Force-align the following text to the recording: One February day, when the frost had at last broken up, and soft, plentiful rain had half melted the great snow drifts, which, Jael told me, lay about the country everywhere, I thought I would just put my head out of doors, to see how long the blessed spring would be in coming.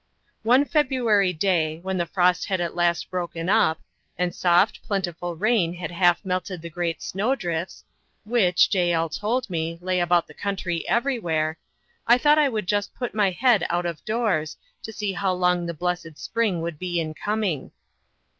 One 0.41 0.65
February 0.65 1.31
day, 1.31 1.77
when 1.83 1.99
the 1.99 2.07
frost 2.07 2.45
had 2.47 2.59
at 2.59 2.73
last 2.75 3.11
broken 3.11 3.49
up, 3.49 3.79
and 4.17 4.33
soft, 4.33 4.81
plentiful 4.83 5.35
rain 5.35 5.75
had 5.75 5.91
half 5.91 6.25
melted 6.25 6.63
the 6.63 6.71
great 6.71 7.03
snow 7.03 7.35
drifts, 7.35 7.83
which, 8.23 8.67
Jael 8.73 9.09
told 9.09 9.47
me, 9.47 9.77
lay 9.79 9.99
about 9.99 10.25
the 10.25 10.33
country 10.33 10.89
everywhere, 10.89 11.59
I 12.07 12.17
thought 12.17 12.39
I 12.39 12.49
would 12.49 12.65
just 12.65 12.95
put 12.95 13.13
my 13.13 13.29
head 13.29 13.63
out 13.69 13.85
of 13.85 14.03
doors, 14.03 14.57
to 14.81 14.91
see 14.91 15.13
how 15.13 15.33
long 15.33 15.67
the 15.67 15.73
blessed 15.75 16.17
spring 16.17 16.61
would 16.63 16.79
be 16.79 16.99
in 16.99 17.13
coming. 17.13 17.69